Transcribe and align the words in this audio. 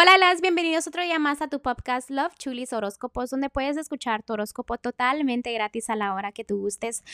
Hola, 0.00 0.16
las 0.16 0.40
bienvenidos 0.40 0.86
otro 0.86 1.02
día 1.02 1.18
más 1.18 1.42
a 1.42 1.48
tu 1.48 1.60
podcast 1.60 2.08
Love 2.08 2.34
Chulis 2.38 2.72
Horóscopos, 2.72 3.28
donde 3.28 3.50
puedes 3.50 3.76
escuchar 3.76 4.22
tu 4.22 4.32
horóscopo 4.32 4.78
totalmente 4.78 5.52
gratis 5.52 5.90
a 5.90 5.96
la 5.96 6.14
hora 6.14 6.32
que 6.32 6.42
tú 6.42 6.56
gustes. 6.56 7.04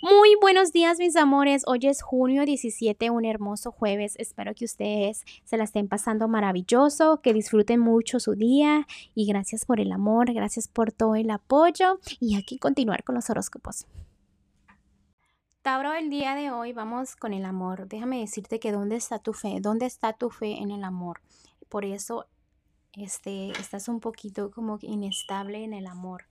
Muy 0.00 0.34
buenos 0.40 0.72
días, 0.72 0.98
mis 0.98 1.14
amores. 1.16 1.62
Hoy 1.66 1.80
es 1.82 2.00
junio 2.00 2.46
17, 2.46 3.10
un 3.10 3.26
hermoso 3.26 3.70
jueves. 3.70 4.14
Espero 4.16 4.54
que 4.54 4.64
ustedes 4.64 5.26
se 5.44 5.58
la 5.58 5.64
estén 5.64 5.88
pasando 5.88 6.26
maravilloso, 6.26 7.20
que 7.20 7.34
disfruten 7.34 7.80
mucho 7.80 8.18
su 8.18 8.34
día 8.34 8.86
y 9.14 9.26
gracias 9.26 9.66
por 9.66 9.78
el 9.78 9.92
amor, 9.92 10.32
gracias 10.32 10.68
por 10.68 10.90
todo 10.90 11.16
el 11.16 11.30
apoyo 11.30 12.00
y 12.18 12.36
aquí 12.36 12.56
continuar 12.56 13.04
con 13.04 13.14
los 13.14 13.28
horóscopos. 13.28 13.86
Tauro, 15.60 15.92
el 15.92 16.08
día 16.08 16.34
de 16.34 16.50
hoy 16.50 16.72
vamos 16.72 17.14
con 17.14 17.34
el 17.34 17.44
amor. 17.44 17.88
Déjame 17.88 18.20
decirte 18.20 18.58
que 18.58 18.72
dónde 18.72 18.96
está 18.96 19.18
tu 19.18 19.34
fe, 19.34 19.58
dónde 19.60 19.84
está 19.84 20.14
tu 20.14 20.30
fe 20.30 20.62
en 20.62 20.70
el 20.70 20.82
amor 20.82 21.20
por 21.72 21.86
eso 21.86 22.26
este, 22.92 23.48
estás 23.52 23.88
un 23.88 23.98
poquito 23.98 24.50
como 24.50 24.78
inestable 24.82 25.64
en 25.64 25.72
el 25.72 25.86
amor. 25.86 26.26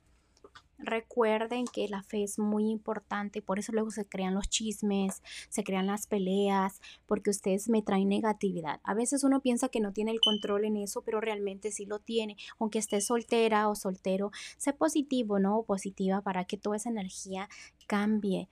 Recuerden 0.78 1.66
que 1.66 1.88
la 1.88 2.04
fe 2.04 2.24
es 2.24 2.38
muy 2.38 2.70
importante 2.70 3.42
por 3.42 3.58
eso 3.58 3.72
luego 3.72 3.90
se 3.90 4.06
crean 4.06 4.36
los 4.36 4.50
chismes, 4.50 5.24
se 5.50 5.64
crean 5.64 5.88
las 5.88 6.06
peleas, 6.06 6.80
porque 7.08 7.32
ustedes 7.32 7.70
me 7.70 7.82
traen 7.82 8.10
negatividad. 8.10 8.82
A 8.84 8.94
veces 8.94 9.24
uno 9.24 9.42
piensa 9.42 9.70
que 9.70 9.80
no 9.80 9.94
tiene 9.94 10.12
el 10.12 10.22
control 10.22 10.66
en 10.66 10.78
eso, 10.78 11.02
pero 11.02 11.22
realmente 11.22 11.72
sí 11.72 11.88
lo 11.88 11.98
tiene. 11.98 12.38
Aunque 12.60 12.78
esté 12.78 13.02
soltera 13.02 13.68
o 13.68 13.74
soltero, 13.74 14.30
sé 14.58 14.74
positivo, 14.74 15.40
¿no? 15.40 15.58
O 15.58 15.66
positiva 15.66 16.22
para 16.22 16.46
que 16.46 16.58
toda 16.58 16.78
esa 16.78 16.90
energía 16.90 17.50
cambie. 17.88 18.48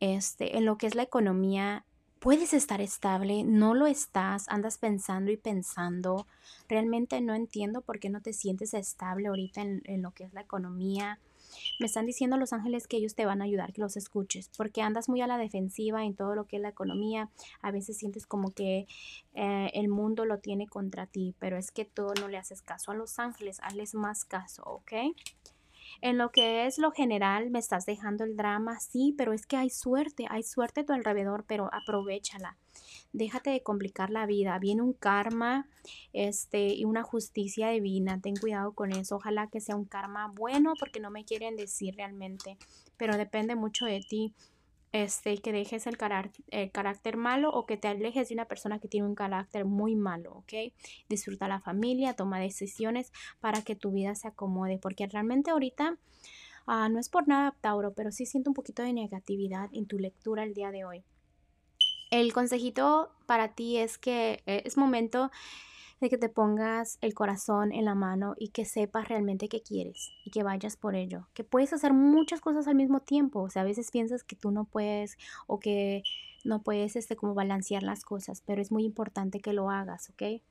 Este, 0.00 0.58
en 0.58 0.66
lo 0.66 0.76
que 0.76 0.86
es 0.86 0.94
la 0.94 1.02
economía, 1.02 1.85
puedes 2.20 2.52
estar 2.54 2.80
estable, 2.80 3.44
no 3.44 3.74
lo 3.74 3.86
estás, 3.86 4.48
andas 4.48 4.78
pensando 4.78 5.30
y 5.30 5.36
pensando. 5.36 6.26
Realmente 6.68 7.20
no 7.20 7.34
entiendo 7.34 7.82
por 7.82 8.00
qué 8.00 8.10
no 8.10 8.20
te 8.20 8.32
sientes 8.32 8.74
estable 8.74 9.28
ahorita 9.28 9.62
en, 9.62 10.02
lo 10.02 10.12
que 10.12 10.24
es 10.24 10.32
la 10.32 10.40
economía. 10.40 11.18
Me 11.78 11.86
están 11.86 12.06
diciendo 12.06 12.36
los 12.36 12.52
ángeles 12.52 12.86
que 12.86 12.96
ellos 12.96 13.14
te 13.14 13.24
van 13.24 13.40
a 13.40 13.44
ayudar, 13.44 13.72
que 13.72 13.80
los 13.80 13.96
escuches, 13.96 14.50
porque 14.56 14.82
andas 14.82 15.08
muy 15.08 15.20
a 15.20 15.26
la 15.26 15.38
defensiva 15.38 16.04
en 16.04 16.14
todo 16.14 16.34
lo 16.34 16.44
que 16.46 16.56
es 16.56 16.62
la 16.62 16.68
economía. 16.68 17.30
A 17.62 17.70
veces 17.70 17.96
sientes 17.96 18.26
como 18.26 18.50
que 18.52 18.86
eh, 19.34 19.70
el 19.74 19.88
mundo 19.88 20.24
lo 20.24 20.38
tiene 20.38 20.66
contra 20.66 21.06
ti, 21.06 21.34
pero 21.38 21.56
es 21.56 21.70
que 21.70 21.84
tú 21.84 22.08
no 22.20 22.28
le 22.28 22.36
haces 22.36 22.62
caso 22.62 22.90
a 22.90 22.94
los 22.94 23.18
ángeles, 23.18 23.58
hazles 23.62 23.94
más 23.94 24.24
caso, 24.24 24.62
¿ok? 24.64 24.92
En 26.00 26.18
lo 26.18 26.30
que 26.30 26.66
es 26.66 26.78
lo 26.78 26.90
general, 26.90 27.50
me 27.50 27.58
estás 27.58 27.86
dejando 27.86 28.24
el 28.24 28.36
drama, 28.36 28.78
sí, 28.80 29.14
pero 29.16 29.32
es 29.32 29.46
que 29.46 29.56
hay 29.56 29.70
suerte, 29.70 30.26
hay 30.28 30.42
suerte 30.42 30.80
a 30.80 30.86
tu 30.86 30.92
alrededor, 30.92 31.44
pero 31.46 31.68
aprovechala. 31.72 32.56
Déjate 33.12 33.50
de 33.50 33.62
complicar 33.62 34.10
la 34.10 34.26
vida. 34.26 34.58
Viene 34.58 34.82
un 34.82 34.92
karma 34.92 35.68
este, 36.12 36.74
y 36.74 36.84
una 36.84 37.02
justicia 37.02 37.68
divina. 37.70 38.20
Ten 38.20 38.36
cuidado 38.36 38.72
con 38.72 38.92
eso. 38.92 39.16
Ojalá 39.16 39.48
que 39.48 39.60
sea 39.60 39.76
un 39.76 39.86
karma 39.86 40.28
bueno 40.34 40.74
porque 40.78 41.00
no 41.00 41.10
me 41.10 41.24
quieren 41.24 41.56
decir 41.56 41.94
realmente. 41.96 42.58
Pero 42.98 43.16
depende 43.16 43.56
mucho 43.56 43.86
de 43.86 44.00
ti 44.00 44.34
este, 45.02 45.36
que 45.38 45.52
dejes 45.52 45.86
el, 45.86 45.98
carácter 45.98 47.16
malo 47.16 47.50
o 47.50 47.66
que 47.66 47.76
te 47.76 47.88
alejes 47.88 48.28
de 48.28 48.34
una 48.34 48.46
persona 48.46 48.78
que 48.78 48.88
tiene 48.88 49.06
un 49.06 49.14
carácter 49.14 49.64
muy 49.64 49.94
malo, 49.94 50.32
¿ok? 50.38 50.72
Disfruta 51.08 51.48
la 51.48 51.60
familia, 51.60 52.14
toma 52.14 52.40
decisiones 52.40 53.12
para 53.40 53.62
que 53.62 53.76
tu 53.76 53.92
vida 53.92 54.14
se 54.14 54.28
acomode, 54.28 54.78
porque 54.78 55.06
realmente 55.06 55.50
ahorita 55.50 55.98
ah, 56.66 56.88
no 56.88 56.98
es 56.98 57.08
por 57.08 57.28
nada, 57.28 57.54
Tauro, 57.60 57.92
pero 57.92 58.10
sí 58.10 58.24
siento 58.24 58.50
un 58.50 58.54
poquito 58.54 58.82
de 58.82 58.92
negatividad 58.92 59.68
en 59.72 59.86
tu 59.86 59.98
lectura 59.98 60.44
el 60.44 60.54
día 60.54 60.70
de 60.70 60.84
hoy. 60.84 61.04
El 62.10 62.32
consejito 62.32 63.10
para 63.26 63.54
ti 63.54 63.76
es 63.76 63.98
que 63.98 64.42
eh, 64.46 64.62
es 64.64 64.76
momento 64.76 65.30
de 66.00 66.10
que 66.10 66.18
te 66.18 66.28
pongas 66.28 66.98
el 67.00 67.14
corazón 67.14 67.72
en 67.72 67.84
la 67.84 67.94
mano 67.94 68.34
y 68.38 68.48
que 68.48 68.64
sepas 68.64 69.08
realmente 69.08 69.48
qué 69.48 69.62
quieres 69.62 70.12
y 70.24 70.30
que 70.30 70.42
vayas 70.42 70.76
por 70.76 70.94
ello. 70.94 71.26
Que 71.32 71.44
puedes 71.44 71.72
hacer 71.72 71.92
muchas 71.92 72.40
cosas 72.40 72.68
al 72.68 72.74
mismo 72.74 73.00
tiempo. 73.00 73.40
O 73.42 73.50
sea, 73.50 73.62
a 73.62 73.64
veces 73.64 73.90
piensas 73.90 74.22
que 74.22 74.36
tú 74.36 74.50
no 74.50 74.64
puedes 74.64 75.16
o 75.46 75.58
que 75.58 76.02
no 76.44 76.62
puedes 76.62 76.96
este, 76.96 77.16
como 77.16 77.34
balancear 77.34 77.82
las 77.82 78.04
cosas, 78.04 78.42
pero 78.46 78.60
es 78.60 78.70
muy 78.70 78.84
importante 78.84 79.40
que 79.40 79.52
lo 79.52 79.70
hagas, 79.70 80.10
¿ok? 80.10 80.42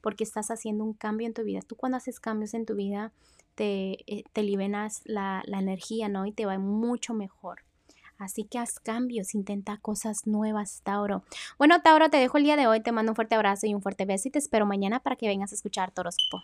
Porque 0.00 0.24
estás 0.24 0.50
haciendo 0.50 0.84
un 0.84 0.94
cambio 0.94 1.26
en 1.26 1.34
tu 1.34 1.42
vida. 1.42 1.60
Tú 1.62 1.76
cuando 1.76 1.98
haces 1.98 2.20
cambios 2.20 2.54
en 2.54 2.64
tu 2.64 2.74
vida, 2.74 3.12
te, 3.54 3.98
eh, 4.06 4.24
te 4.32 4.42
liberas 4.42 5.02
la, 5.04 5.42
la 5.46 5.58
energía, 5.58 6.08
¿no? 6.08 6.26
Y 6.26 6.32
te 6.32 6.46
va 6.46 6.58
mucho 6.58 7.12
mejor. 7.12 7.64
Así 8.22 8.44
que 8.44 8.58
haz 8.58 8.78
cambios, 8.78 9.34
intenta 9.34 9.78
cosas 9.78 10.26
nuevas, 10.26 10.80
Tauro. 10.84 11.24
Bueno, 11.58 11.82
Tauro, 11.82 12.08
te 12.08 12.18
dejo 12.18 12.38
el 12.38 12.44
día 12.44 12.56
de 12.56 12.68
hoy. 12.68 12.80
Te 12.80 12.92
mando 12.92 13.12
un 13.12 13.16
fuerte 13.16 13.34
abrazo 13.34 13.66
y 13.66 13.74
un 13.74 13.82
fuerte 13.82 14.04
beso 14.04 14.28
y 14.28 14.30
te 14.30 14.38
espero 14.38 14.64
mañana 14.64 15.00
para 15.00 15.16
que 15.16 15.26
vengas 15.26 15.50
a 15.50 15.56
escuchar 15.56 15.90
Toroscopo. 15.90 16.42